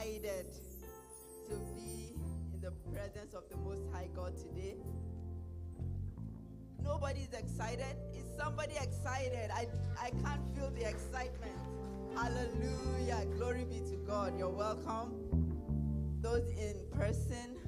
[0.00, 0.46] excited
[1.46, 2.14] to be
[2.54, 4.76] in the presence of the Most High God today?
[6.82, 7.96] Nobody's excited.
[8.14, 9.50] Is somebody excited?
[9.52, 9.66] I,
[10.00, 11.52] I can't feel the excitement.
[12.14, 13.26] Hallelujah.
[13.36, 14.38] Glory be to God.
[14.38, 15.12] You're welcome.
[16.22, 17.58] Those in person,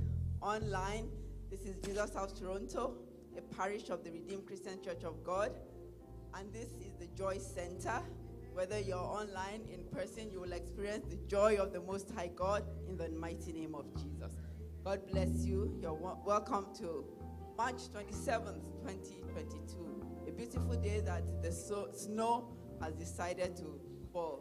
[0.41, 1.11] online,
[1.51, 2.95] this is Jesus House Toronto,
[3.37, 5.53] a parish of the Redeemed Christian Church of God.
[6.35, 8.01] And this is the Joy Center.
[8.55, 12.65] Whether you're online, in person, you will experience the joy of the Most High God
[12.87, 14.35] in the mighty name of Jesus.
[14.85, 15.75] God bless you.
[15.81, 17.05] You're welcome to
[17.57, 20.05] March 27th, 2022.
[20.29, 22.49] A beautiful day that the so- snow
[22.83, 23.81] has decided to
[24.13, 24.41] fall.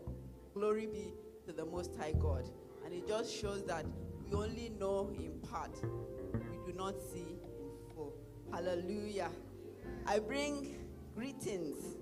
[0.54, 1.14] Glory be
[1.46, 2.50] to the Most High God.
[2.84, 3.86] And it just shows that
[4.30, 5.72] we only know in part,
[6.34, 8.14] we do not see in full.
[8.52, 9.32] Hallelujah.
[10.06, 10.76] I bring
[11.16, 11.96] greetings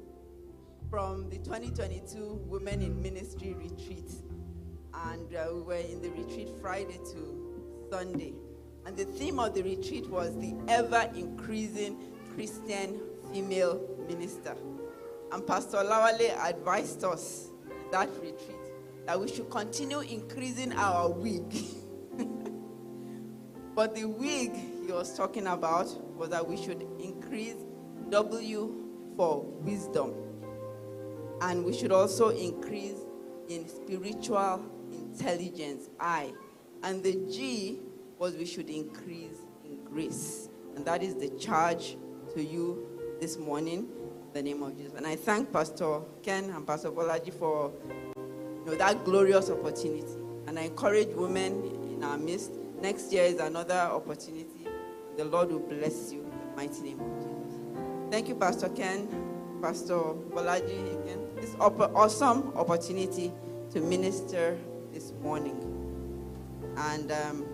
[0.89, 4.11] from the 2022 Women in Ministry retreat.
[4.93, 8.33] And uh, we were in the retreat Friday to Sunday.
[8.85, 11.99] And the theme of the retreat was the ever increasing
[12.33, 12.99] Christian
[13.31, 14.55] female minister.
[15.31, 17.49] And Pastor Lawale advised us
[17.91, 18.57] that retreat
[19.05, 21.53] that we should continue increasing our wig.
[23.75, 27.57] but the wig he was talking about was that we should increase
[28.09, 28.75] W
[29.15, 30.28] for wisdom.
[31.41, 32.97] And we should also increase
[33.47, 36.33] in spiritual intelligence, I.
[36.83, 37.79] And the G
[38.17, 40.49] was we should increase in grace.
[40.75, 41.97] And that is the charge
[42.33, 42.87] to you
[43.19, 43.89] this morning
[44.27, 44.93] in the name of Jesus.
[44.93, 47.71] And I thank Pastor Ken and Pastor Bolaji for
[48.15, 50.07] you know, that glorious opportunity.
[50.47, 52.51] And I encourage women in our midst.
[52.81, 54.67] Next year is another opportunity.
[55.17, 57.59] The Lord will bless you in the mighty name of Jesus.
[58.09, 59.07] Thank you, Pastor Ken,
[59.61, 61.19] Pastor Bolaji again.
[61.35, 63.31] This awesome opportunity
[63.71, 64.57] to minister
[64.93, 65.57] this morning.
[66.77, 67.45] And um,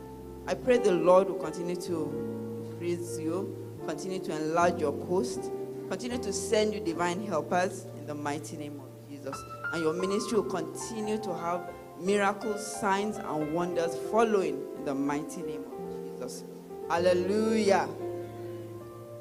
[0.46, 3.58] I pray the Lord will continue to increase you,
[3.88, 5.52] continue to enlarge your coast,
[5.90, 9.36] continue to send you divine helpers in the mighty name of Jesus.
[9.74, 15.42] And your ministry will continue to have miracles, signs, and wonders following in the mighty
[15.42, 16.44] name of Jesus.
[16.88, 17.90] Hallelujah.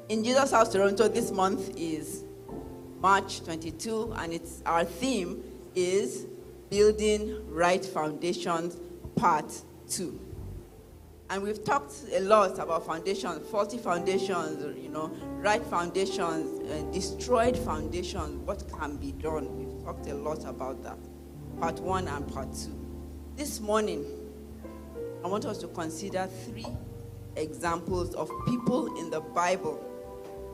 [0.09, 2.24] In Jesus House Toronto, this month is
[3.05, 5.43] March 22, and it's our theme
[5.75, 6.25] is
[6.71, 8.77] Building Right Foundations,
[9.15, 9.61] Part
[9.91, 10.19] 2.
[11.29, 17.55] And we've talked a lot about foundations, faulty foundations, you know, right foundations, uh, destroyed
[17.55, 19.55] foundations, what can be done.
[19.55, 20.97] We've talked a lot about that,
[21.59, 22.75] part one and part two.
[23.35, 24.03] This morning,
[25.23, 26.65] I want us to consider three
[27.35, 29.79] examples of people in the Bible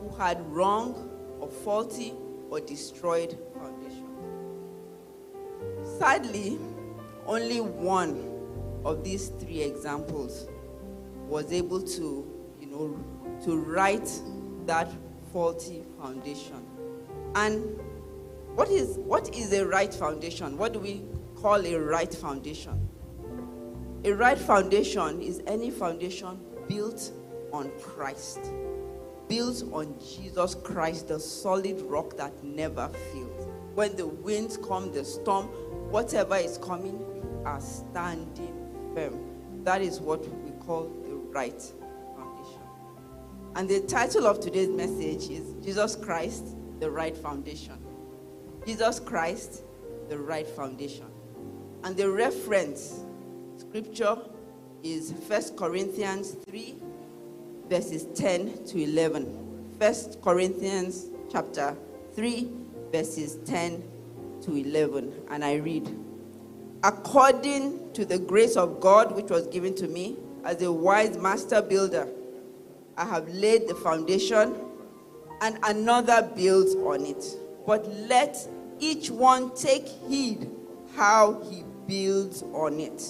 [0.02, 1.08] who had wrong
[1.40, 2.12] or faulty
[2.52, 4.06] or destroyed foundation.
[5.98, 6.58] Sadly,
[7.26, 8.30] only one
[8.84, 10.48] of these three examples
[11.26, 12.30] was able to,
[12.60, 12.94] you know,
[13.44, 14.06] to right
[14.66, 14.90] that
[15.32, 16.62] faulty foundation.
[17.36, 17.80] And
[18.54, 20.58] what is what is a right foundation?
[20.58, 22.86] What do we call a right foundation?
[24.04, 26.38] A right foundation is any foundation
[26.68, 27.12] built
[27.50, 28.40] on Christ,
[29.32, 33.48] built on Jesus Christ, the solid rock that never fails.
[33.74, 35.46] When the winds come, the storm,
[35.90, 39.64] whatever is coming, you are standing firm.
[39.64, 41.62] That is what we call the right
[42.14, 42.60] foundation.
[43.54, 47.78] And the title of today's message is Jesus Christ, the right foundation.
[48.66, 49.62] Jesus Christ,
[50.10, 51.06] the right foundation.
[51.84, 53.00] And the reference
[53.56, 54.18] scripture
[54.82, 56.74] is 1 Corinthians 3,
[57.72, 59.24] verses 10 to 11.
[59.78, 61.74] 1 Corinthians chapter
[62.14, 62.50] 3,
[62.92, 63.82] verses 10
[64.42, 65.10] to 11.
[65.30, 65.88] And I read,
[66.84, 71.62] According to the grace of God which was given to me as a wise master
[71.62, 72.06] builder,
[72.98, 74.54] I have laid the foundation,
[75.40, 77.24] and another builds on it.
[77.66, 78.36] But let
[78.80, 80.50] each one take heed
[80.94, 83.00] how he builds on it.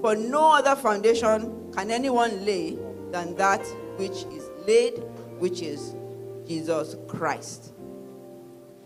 [0.00, 2.76] For no other foundation can anyone lay
[3.12, 3.64] than that
[4.00, 4.94] which is laid,
[5.40, 5.94] which is
[6.48, 7.74] Jesus Christ.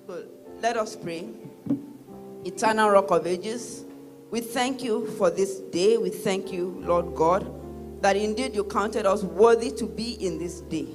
[0.09, 0.25] So
[0.61, 1.29] let us pray.
[2.45, 3.85] Eternal Rock of Ages,
[4.33, 5.99] we thank you for this day.
[5.99, 7.47] We thank you, Lord God,
[8.03, 10.89] that indeed you counted us worthy to be in this day.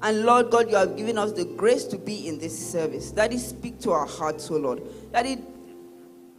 [0.00, 3.10] And Lord God, you have given us the grace to be in this service.
[3.10, 4.80] That it speak to our hearts, O Lord.
[5.10, 5.40] That it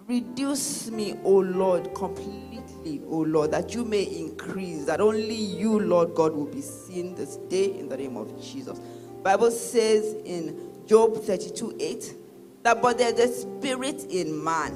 [0.07, 6.15] reduce me, O Lord, completely, O Lord, that you may increase, that only you, Lord
[6.15, 8.79] God, will be seen this day in the name of Jesus.
[9.21, 12.15] Bible says in Job 32 8
[12.63, 14.73] that but there's a spirit in man,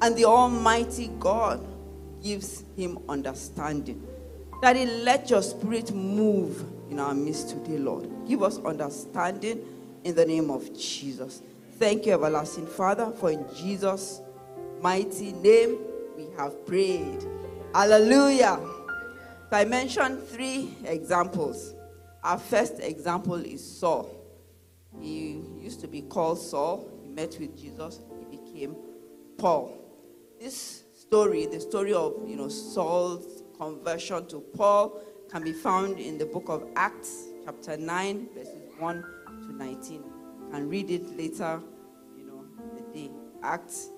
[0.00, 1.66] and the Almighty God
[2.22, 4.06] gives him understanding.
[4.62, 8.08] Daddy, let your spirit move in our midst today, Lord.
[8.26, 9.64] Give us understanding
[10.04, 11.42] in the name of Jesus.
[11.78, 14.20] Thank you, everlasting Father, for in Jesus'
[14.80, 15.78] mighty name
[16.16, 17.24] we have prayed.
[17.74, 18.60] Hallelujah.
[19.50, 21.74] I mentioned three examples.
[22.22, 24.14] Our first example is Saul.
[25.00, 26.88] He used to be called Saul.
[27.06, 28.00] He met with Jesus.
[28.18, 28.76] He became
[29.38, 29.74] Paul.
[30.40, 36.18] This story, the story of you know Saul's conversion to Paul, can be found in
[36.18, 39.04] the book of Acts, chapter 9, verses 1
[39.46, 39.94] to 19.
[39.94, 41.60] You can read it later,
[42.16, 42.44] you know,
[42.76, 43.10] the day.
[43.42, 43.90] Acts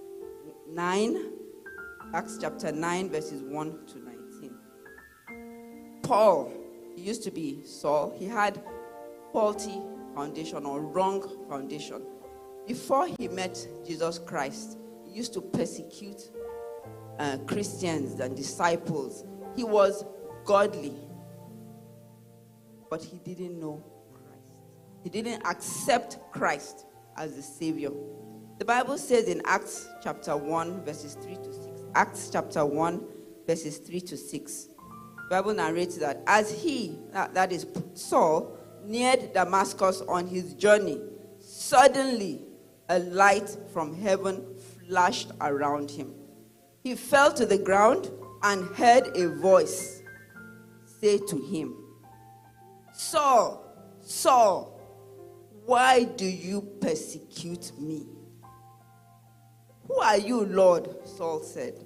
[0.74, 1.32] 9,
[2.14, 4.54] Acts chapter 9, verses 1 to 19.
[6.02, 6.52] Paul,
[6.94, 8.62] he used to be Saul, he had
[9.32, 9.80] faulty
[10.14, 12.02] foundation or wrong foundation.
[12.66, 16.30] Before he met Jesus Christ, he used to persecute
[17.18, 19.24] uh, Christians and disciples.
[19.56, 20.04] He was
[20.44, 20.94] godly,
[22.88, 23.82] but he didn't know
[24.12, 24.52] Christ.
[25.02, 26.86] He didn't accept Christ
[27.16, 27.90] as the Savior.
[28.60, 31.66] The Bible says in Acts chapter 1, verses 3 to 6.
[31.94, 33.02] Acts chapter 1,
[33.46, 34.66] verses 3 to 6.
[34.66, 38.54] The Bible narrates that as he, that, that is Saul,
[38.84, 41.00] neared Damascus on his journey,
[41.38, 42.42] suddenly
[42.90, 44.44] a light from heaven
[44.86, 46.12] flashed around him.
[46.84, 48.10] He fell to the ground
[48.42, 50.02] and heard a voice
[51.00, 51.76] say to him,
[52.92, 53.64] Saul,
[54.02, 54.78] Saul,
[55.64, 58.06] why do you persecute me?
[59.90, 60.88] Who are you, Lord?
[61.04, 61.84] Saul said.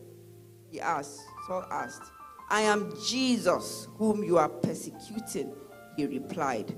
[0.71, 2.03] He asked, Saul asked,
[2.51, 5.55] I am Jesus, whom you are persecuting,
[5.97, 6.77] he replied.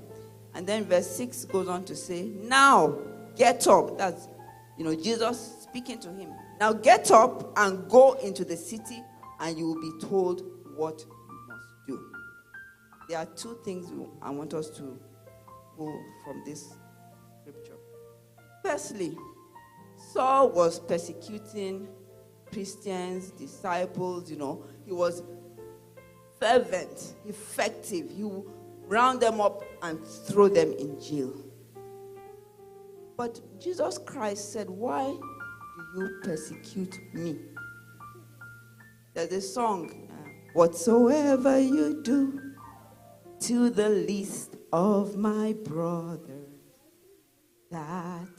[0.53, 2.97] And then verse 6 goes on to say, Now
[3.35, 3.97] get up.
[3.97, 4.29] That's,
[4.77, 6.29] you know, Jesus speaking to him.
[6.61, 9.03] Now get up and go into the city,
[9.41, 10.43] and you will be told
[10.77, 12.11] what you must do.
[13.09, 13.91] There are two things
[14.21, 14.97] I want us to
[15.77, 15.93] go
[16.23, 16.73] from this
[17.41, 17.75] scripture.
[18.63, 19.17] Firstly,
[20.17, 21.87] Saul was persecuting
[22.51, 25.21] Christians, disciples, you know, he was
[26.39, 28.09] fervent, effective.
[28.09, 28.51] He would
[28.87, 31.35] round them up and throw them in jail.
[33.15, 37.37] But Jesus Christ said, Why do you persecute me?
[39.13, 42.41] There's a song, uh, Whatsoever you do
[43.41, 46.81] to the least of my brothers,
[47.69, 48.29] that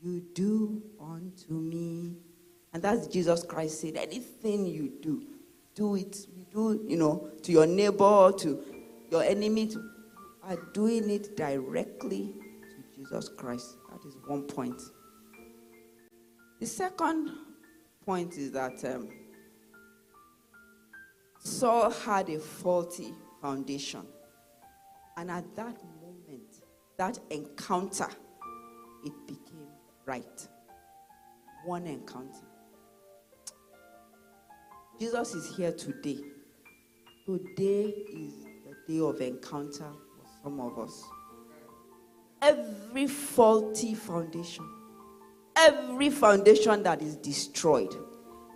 [0.00, 2.16] you do unto me.
[2.72, 5.22] And that's Jesus Christ said, anything you do,
[5.74, 8.64] do it, you do, you know, to your neighbor, to
[9.10, 9.90] your enemy, to,
[10.44, 13.76] are doing it directly to Jesus Christ.
[13.90, 14.80] That is one point.
[16.60, 17.30] The second
[18.04, 19.08] point is that um,
[21.40, 24.06] Saul had a faulty foundation.
[25.16, 26.62] And at that moment,
[26.98, 28.08] that encounter,
[29.04, 29.68] it became
[30.06, 30.48] right.
[31.64, 32.46] One encounter.
[34.98, 36.18] Jesus is here today.
[37.26, 41.02] Today is the day of encounter for some of us.
[42.42, 44.66] Every faulty foundation,
[45.56, 47.94] every foundation that is destroyed,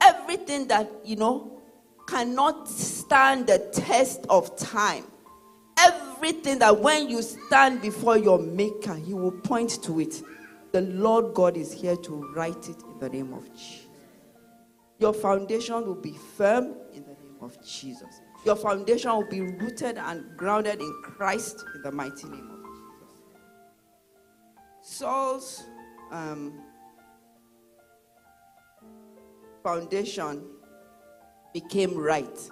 [0.03, 1.63] everything that, you know,
[2.07, 5.05] cannot stand the test of time,
[5.79, 10.23] everything that when you stand before your Maker, He will point to it.
[10.75, 13.87] The Lord God is here to right it in the name of Jesus.
[14.99, 18.21] Your foundation will be firm in the name of Jesus.
[18.45, 22.59] Your foundation will be rooted and grounded in Christ in the mighty name of
[24.83, 24.99] Jesus.
[24.99, 25.63] Saul's
[26.11, 26.61] um,
[29.63, 30.45] foundation
[31.53, 32.51] became right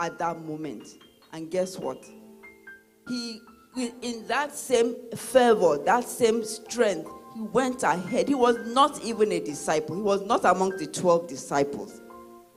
[0.00, 0.88] at that moment.
[1.32, 2.04] And guess what?
[3.06, 3.40] He,
[3.76, 8.28] in that same fervor, that same strength, he went ahead.
[8.28, 12.00] He was not even a disciple, he was not among the 12 disciples.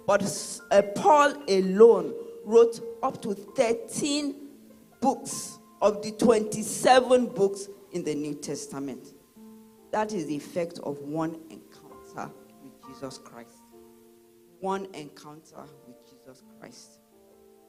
[0.08, 0.24] But
[0.72, 2.14] uh, Paul alone
[2.46, 4.36] wrote up to 13
[5.02, 9.14] books of the 27 books in the New Testament.
[9.92, 12.32] That is the effect of one encounter
[12.64, 13.52] with Jesus Christ.
[14.62, 17.00] One encounter with Jesus Christ.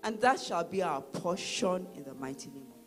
[0.03, 2.80] And that shall be our portion in the mighty name of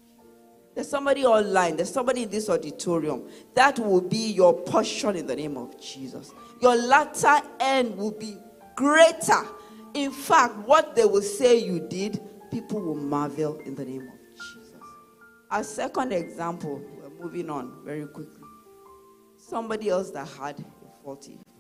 [0.75, 3.30] there's somebody online, there's somebody in this auditorium.
[3.53, 6.32] That will be your portion in the name of Jesus.
[6.62, 8.38] Your latter end will be
[8.75, 9.46] greater.
[9.94, 12.20] In fact, what they will say you did,
[12.51, 14.82] people will marvel in the name of Jesus.
[15.51, 18.42] Our second example, we're moving on very quickly.
[19.38, 21.53] Somebody else that had a faulty foundation.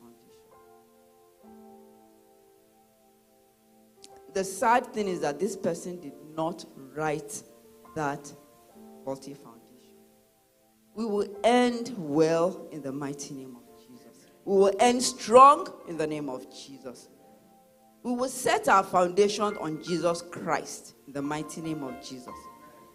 [4.33, 6.65] the sad thing is that this person did not
[6.95, 7.43] right
[7.95, 8.31] that
[9.03, 9.63] faulty foundation.
[10.95, 14.27] We will end well in the mighty name of Jesus.
[14.45, 17.09] We will end strong in the name of Jesus.
[18.03, 22.33] We will set our foundation on Jesus Christ in the mighty name of Jesus.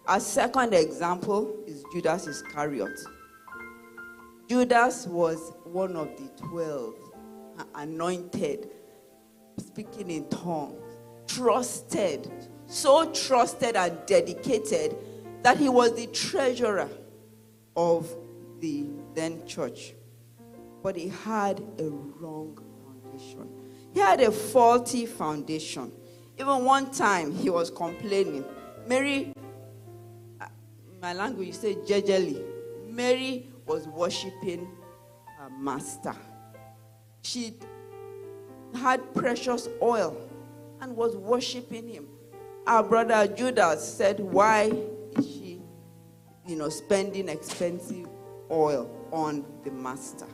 [0.07, 2.99] Our second example is Judas Iscariot.
[4.47, 6.95] Judas was one of the 12
[7.75, 8.69] anointed,
[9.57, 10.81] speaking in tongues,
[11.27, 12.31] trusted,
[12.65, 14.95] so trusted and dedicated
[15.43, 16.89] that he was the treasurer
[17.75, 18.13] of
[18.59, 19.93] the then church.
[20.83, 23.49] But he had a wrong foundation.
[23.93, 25.91] He had a faulty foundation.
[26.37, 28.45] Even one time he was complaining.
[28.87, 29.33] Mary,
[30.39, 30.45] uh,
[31.01, 32.43] my language, you say jejely.
[32.87, 34.67] Mary was worshiping
[35.37, 36.15] her master.
[37.21, 37.55] She
[38.75, 40.17] had precious oil
[40.81, 42.07] and was worshiping him.
[42.65, 44.71] Our brother Judas said, Why
[46.49, 48.07] you know, spending expensive
[48.49, 50.27] oil on the master?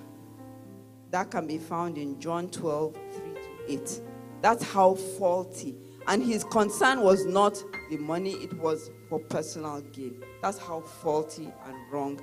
[1.11, 4.01] That can be found in John 12, 3 to 8.
[4.41, 5.75] That's how faulty.
[6.07, 10.23] And his concern was not the money, it was for personal gain.
[10.41, 12.19] That's how faulty and wrong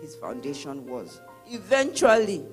[0.00, 1.20] his foundation was.
[1.46, 2.44] Eventually,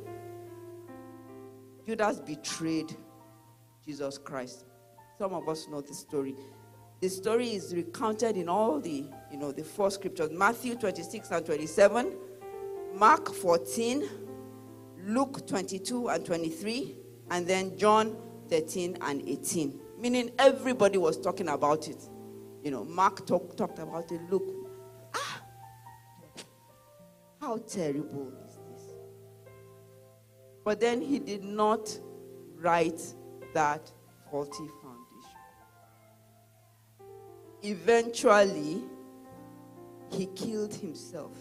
[1.86, 2.96] Judas betrayed
[3.86, 4.66] Jesus Christ.
[5.18, 6.36] Some of us know the story.
[7.04, 11.46] The story is recounted in all the, you know, the four scriptures Matthew 26 and
[11.46, 12.16] 27,
[12.96, 14.08] Mark 14,
[15.08, 16.96] Luke 22 and 23,
[17.30, 18.16] and then John
[18.48, 19.78] 13 and 18.
[20.00, 22.02] Meaning everybody was talking about it.
[22.64, 24.22] You know, Mark talk, talked about it.
[24.32, 24.56] Luke,
[25.14, 25.42] ah,
[27.42, 28.94] how terrible is this?
[30.64, 32.00] But then he did not
[32.62, 33.02] right
[33.54, 33.92] that
[34.32, 34.70] faulty.
[37.64, 38.84] Eventually,
[40.12, 41.32] he killed himself.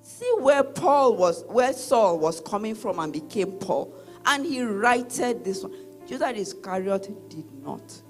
[0.00, 3.94] See where Paul was, where Saul was coming from and became Paul.
[4.24, 5.74] And he righted this one.
[6.06, 8.02] Judas Iscariot did not.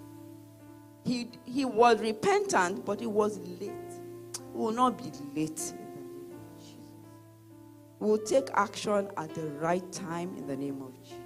[1.05, 3.73] He, he was repentant, but he was late.
[4.55, 5.73] Will not be late
[7.99, 11.19] We will take action at the right time in the name of Jesus.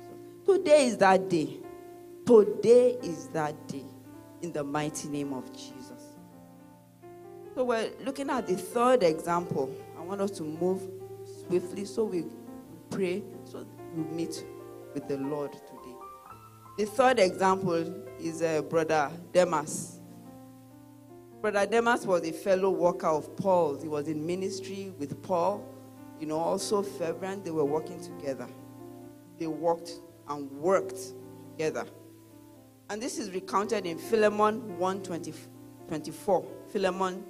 [0.47, 1.59] Today is that day.
[2.27, 3.85] Today is that day
[4.43, 6.17] in the mighty name of Jesus.
[7.55, 9.75] So we're looking at the third example.
[9.99, 10.83] I want us to move
[11.47, 12.25] swiftly so we
[12.91, 14.45] pray, so we meet
[14.93, 15.95] with the Lord today.
[16.79, 20.01] The third example is uh, Brother Demas.
[21.41, 23.83] Brother Demas was a fellow worker of Paul's.
[23.83, 25.65] He was in ministry with Paul,
[26.21, 27.45] you know, also fervent.
[27.45, 28.49] They were working together.
[29.39, 29.93] They worked
[30.29, 30.99] and worked
[31.53, 31.87] together.
[32.89, 35.35] And this is recounted in Philemon 1 20,
[35.89, 36.47] 24.
[36.69, 37.25] Philemon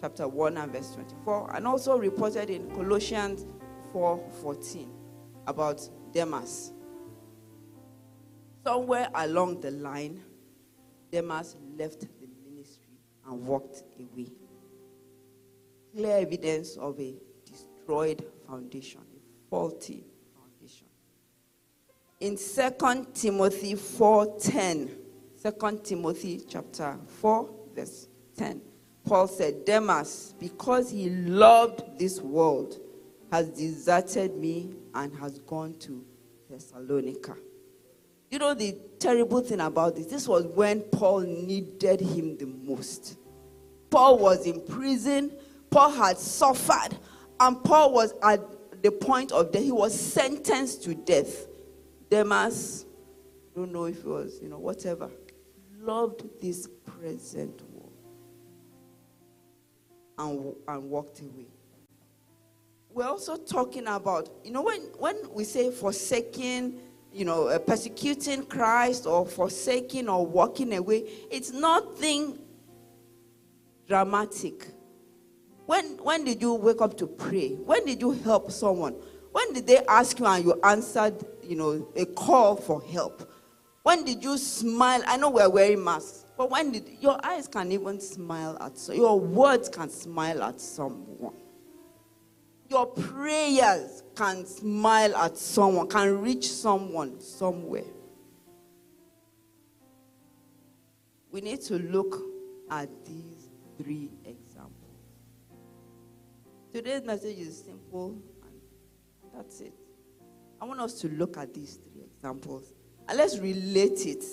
[0.00, 1.56] chapter 1 and verse 24.
[1.56, 3.44] And also reported in Colossians
[3.92, 4.90] 4 14
[5.48, 5.80] about
[6.12, 6.72] Demas.
[8.64, 10.22] Somewhere along the line,
[11.10, 14.30] Demas left the ministry and walked away.
[15.96, 20.11] Clear evidence of a destroyed foundation, a faulty
[22.22, 24.90] in 2 Timothy 4:10.
[25.42, 28.62] 2 Timothy chapter 4 verse 10.
[29.04, 32.78] Paul said, Demas, because he loved this world,
[33.32, 36.04] has deserted me and has gone to
[36.48, 37.34] Thessalonica.
[38.30, 40.06] You know the terrible thing about this?
[40.06, 43.18] This was when Paul needed him the most.
[43.90, 45.32] Paul was in prison,
[45.70, 46.96] Paul had suffered,
[47.40, 48.40] and Paul was at
[48.80, 49.64] the point of death.
[49.64, 51.48] He was sentenced to death.
[52.12, 52.84] Demas,
[53.54, 55.10] don't know if it was, you know, whatever,
[55.80, 57.90] loved this present world
[60.18, 61.46] and, and walked away.
[62.90, 66.80] We're also talking about, you know, when, when we say forsaking,
[67.14, 72.38] you know, uh, persecuting Christ or forsaking or walking away, it's nothing
[73.88, 74.66] dramatic.
[75.64, 77.54] When, when did you wake up to pray?
[77.54, 78.96] When did you help someone?
[79.30, 83.30] When did they ask you and you answered you know, a call for help?
[83.82, 85.02] When did you smile?
[85.06, 88.94] I know we're wearing masks, but when did your eyes can even smile at so
[88.94, 91.34] your words can smile at someone.
[92.70, 97.84] Your prayers can smile at someone, can reach someone somewhere.
[101.30, 102.18] We need to look
[102.70, 104.72] at these three examples.
[106.72, 109.81] Today's message is simple, and that's it.
[110.62, 112.72] I want us to look at these three examples
[113.08, 114.24] And let's relate it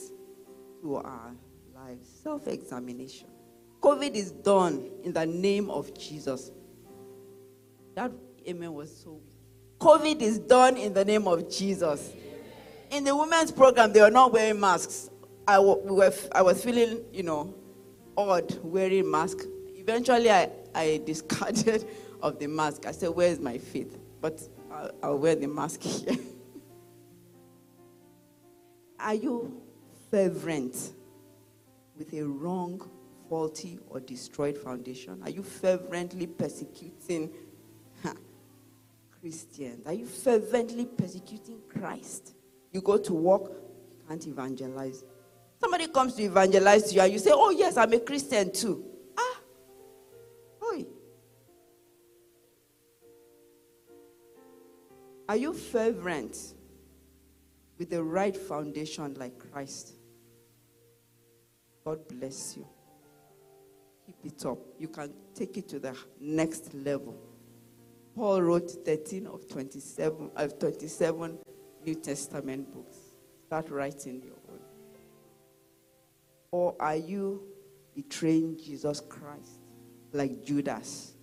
[0.83, 1.31] to our
[1.73, 2.07] lives.
[2.21, 3.27] Self examination.
[3.81, 6.51] COVID is done in the name of Jesus.
[7.95, 8.11] That
[8.47, 9.39] amen was so weak.
[9.79, 12.11] COVID is done in the name of Jesus.
[12.91, 15.09] In the women's program, they were not wearing masks.
[15.47, 17.55] I, w- we I was feeling, you know,
[18.15, 19.39] odd wearing mask.
[19.75, 21.87] Eventually, I, I discarded
[22.21, 22.85] of the mask.
[22.85, 23.97] I said, Where's my faith?
[24.21, 24.47] But
[24.79, 26.17] I'll, I'll wear the mask here.
[28.99, 29.61] Are you
[30.11, 30.93] fervent
[31.97, 32.89] with a wrong,
[33.29, 35.21] faulty, or destroyed foundation?
[35.23, 37.31] Are you fervently persecuting
[38.03, 38.13] ha,
[39.19, 39.85] Christians?
[39.85, 42.35] Are you fervently persecuting Christ?
[42.71, 45.03] You go to work, you can't evangelize.
[45.59, 48.85] Somebody comes to evangelize you, and you say, Oh, yes, I'm a Christian too.
[55.29, 56.55] Are you fervent
[57.77, 59.93] with the right foundation like Christ?
[61.85, 62.65] God bless you.
[64.07, 64.57] Keep it up.
[64.79, 67.15] You can take it to the next level.
[68.15, 71.37] Paul wrote 13 of 27 of 27
[71.85, 72.97] New Testament books.
[73.45, 74.61] Start writing your own.
[76.49, 77.43] Or are you
[77.93, 79.59] betraying Jesus Christ
[80.11, 81.13] like Judas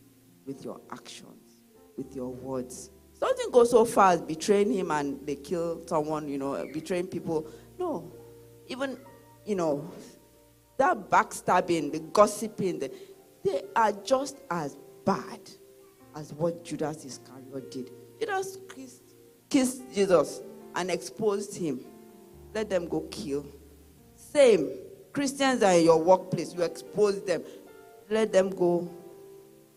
[0.47, 1.65] with your actions,
[1.97, 2.91] with your words?
[3.19, 7.47] Something goes so far as betraying him and they kill someone, you know, betraying people.
[7.79, 8.13] No.
[8.69, 8.99] Even,
[9.47, 9.91] you know,
[10.77, 12.93] that backstabbing, the gossiping, the,
[13.43, 15.41] they are just as bad
[16.15, 17.91] as what Judas Iscariot did.
[18.21, 19.15] Judas kissed,
[19.49, 20.43] kissed Jesus
[20.75, 21.81] and exposed him.
[22.55, 23.47] Let them go kill.
[24.15, 24.71] Same.
[25.13, 27.43] Christians are in your workplace, you expose them.
[28.11, 28.91] Let them go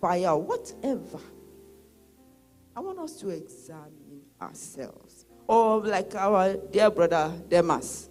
[0.02, 1.20] fire, whatever.
[2.76, 5.26] I want us to examine ourselves.
[5.48, 8.10] Or like our dear brother Demas,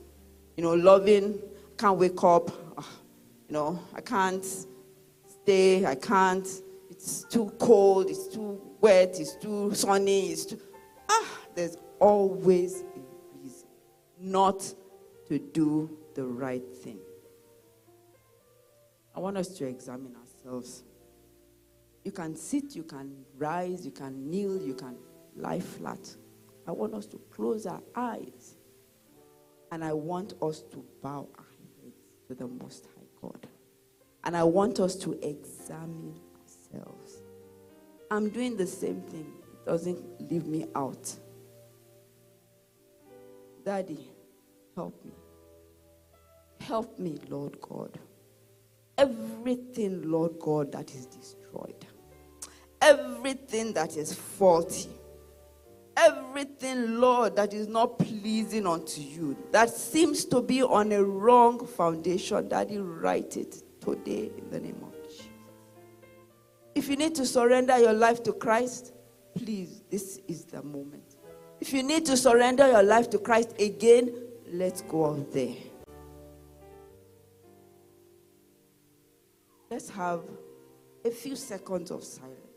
[0.56, 1.38] you know, loving,
[1.76, 2.88] can't wake up, ah,
[3.48, 6.46] you know, I can't stay, I can't,
[6.90, 10.60] it's too cold, it's too wet, it's too sunny, it's too,
[11.08, 13.68] ah, there's always a reason
[14.18, 14.74] not
[15.28, 16.98] to do the right thing.
[19.14, 20.82] I want us to examine ourselves.
[22.08, 24.96] You can sit, you can rise, you can kneel, you can
[25.36, 25.98] lie flat.
[26.66, 28.56] I want us to close our eyes.
[29.70, 31.44] And I want us to bow our
[31.82, 33.46] heads to the Most High God.
[34.24, 37.18] And I want us to examine ourselves.
[38.10, 41.14] I'm doing the same thing, it doesn't leave me out.
[43.66, 44.08] Daddy,
[44.74, 45.12] help me.
[46.62, 47.98] Help me, Lord God.
[48.96, 51.86] Everything, Lord God, that is destroyed,
[52.88, 54.88] everything that is faulty,
[55.96, 61.66] everything, Lord, that is not pleasing unto you, that seems to be on a wrong
[61.66, 65.28] foundation, Daddy, right it today in the name of Jesus.
[66.74, 68.92] If you need to surrender your life to Christ,
[69.34, 71.16] please, this is the moment.
[71.60, 74.14] If you need to surrender your life to Christ again,
[74.52, 75.54] let's go out there.
[79.70, 80.22] Let's have
[81.04, 82.47] a few seconds of silence.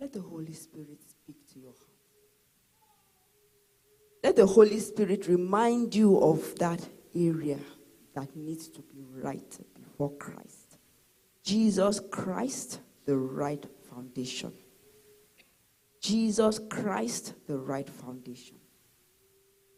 [0.00, 1.88] Let the Holy Spirit speak to your heart.
[4.22, 7.58] Let the Holy Spirit remind you of that area
[8.14, 10.78] that needs to be right before Christ.
[11.42, 14.52] Jesus Christ, the right foundation.
[16.00, 18.56] Jesus Christ, the right foundation.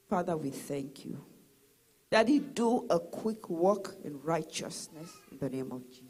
[0.09, 1.25] Father, we thank you.
[2.11, 6.10] That He do a quick walk in righteousness in the name of Jesus.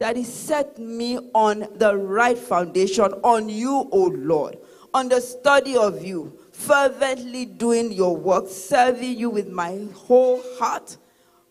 [0.00, 4.56] That He set me on the right foundation, on you, O Lord,
[4.94, 10.96] on the study of you, fervently doing your work, serving you with my whole heart,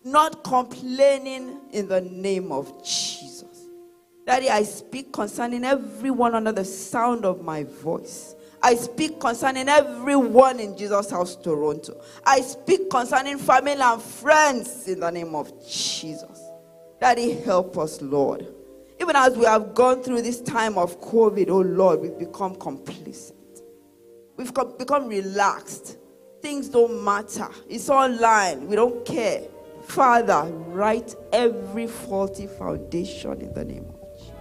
[0.04, 3.68] not complaining in the name of Jesus.
[4.26, 8.36] Daddy, I speak concerning everyone under the sound of my voice.
[8.64, 12.02] I speak concerning everyone in Jesus House Toronto.
[12.26, 16.49] I speak concerning family and friends in the name of Jesus.
[17.00, 18.48] Daddy, help us, Lord.
[19.00, 23.38] Even as we have gone through this time of COVID, oh Lord, we've become complacent.
[24.36, 25.98] We've co- become relaxed.
[26.42, 27.48] Things don't matter.
[27.70, 28.68] It's online.
[28.68, 29.44] We don't care.
[29.84, 34.34] Father, right every faulty foundation in the name of Jesus.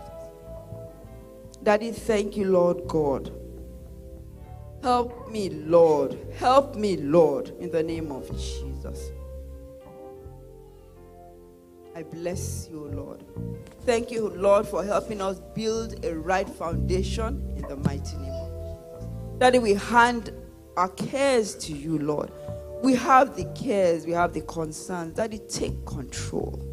[1.63, 3.33] Daddy, thank you, Lord God.
[4.83, 6.19] Help me, Lord.
[6.37, 9.11] Help me, Lord, in the name of Jesus.
[11.99, 13.25] I bless you, Lord.
[13.81, 18.53] Thank you, Lord, for helping us build a right foundation in the mighty name of
[18.53, 19.39] Jesus.
[19.39, 20.31] Daddy, we hand
[20.77, 22.31] our cares to you, Lord.
[22.85, 25.17] We have the cares, we have the concerns.
[25.17, 26.65] Daddy, take control.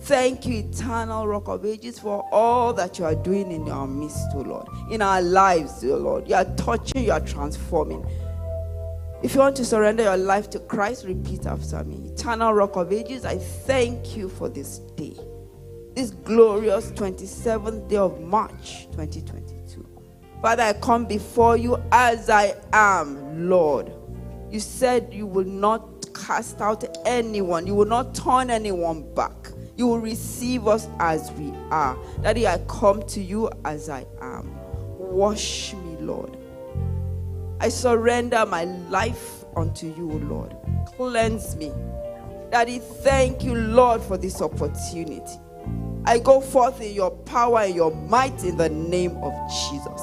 [0.00, 4.26] Thank you, eternal rock of ages, for all that you are doing in our midst,
[4.34, 6.28] O Lord, in our lives, O Lord.
[6.28, 8.04] You are touching, you are transforming.
[9.24, 12.10] If you want to surrender your life to Christ, repeat after me.
[12.10, 15.16] Eternal Rock of Ages, I thank you for this day,
[15.94, 19.88] this glorious 27th day of March 2022.
[20.42, 23.90] Father, I come before you as I am, Lord.
[24.50, 29.32] You said you will not cast out anyone, you will not turn anyone back.
[29.78, 31.96] You will receive us as we are.
[32.20, 34.54] Daddy, I come to you as I am.
[34.98, 36.36] Wash me, Lord.
[37.60, 40.56] I surrender my life unto you, O Lord.
[40.96, 41.72] Cleanse me.
[42.50, 45.40] Daddy, thank you, Lord, for this opportunity.
[46.04, 50.02] I go forth in your power and your might in the name of Jesus.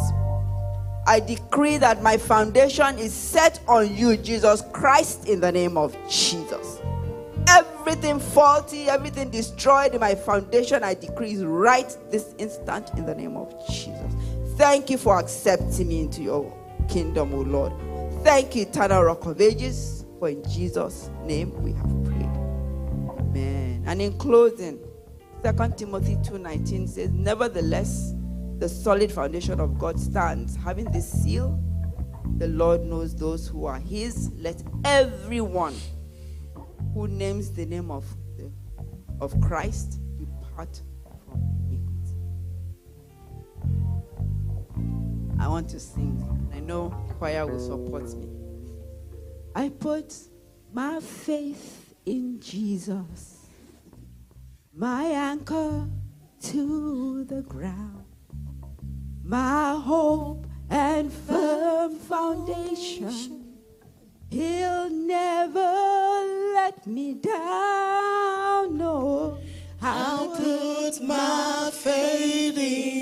[1.05, 5.95] I decree that my foundation is set on you, Jesus Christ, in the name of
[6.09, 6.79] Jesus.
[7.47, 13.35] Everything faulty, everything destroyed in my foundation, I decree right this instant in the name
[13.35, 14.13] of Jesus.
[14.57, 16.60] Thank you for accepting me into your
[16.91, 17.73] kingdom, O Lord.
[18.23, 22.29] Thank you, eternal rock of ages, for in Jesus' name we have prayed.
[23.17, 23.83] Amen.
[23.87, 24.77] And in closing,
[25.43, 28.13] 2 Timothy 2:19 says, Nevertheless,
[28.59, 31.57] the solid foundation of God stands, having this seal.
[32.37, 34.29] The Lord knows those who are his.
[34.37, 35.75] Let everyone
[36.93, 38.05] who names the name of,
[38.37, 38.51] the,
[39.19, 40.81] of Christ depart.
[45.39, 46.40] I want to sing.
[46.53, 48.27] I know choir will support me.
[49.55, 50.13] I put
[50.73, 53.45] my faith in Jesus,
[54.73, 55.87] my anchor
[56.43, 58.05] to the ground,
[59.23, 63.57] my hope and firm foundation.
[64.29, 65.59] He'll never
[66.55, 68.77] let me down.
[68.77, 69.37] No,
[69.81, 73.00] I'll put my faith in